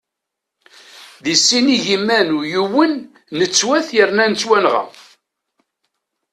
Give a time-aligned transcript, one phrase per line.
[1.23, 2.93] Di sin igiman u yiwen
[3.37, 4.83] nettwet yerna nettwanɣa.